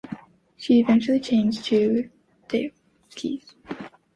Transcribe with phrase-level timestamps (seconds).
[0.57, 2.09] She eventually changed to
[2.49, 3.53] talkies.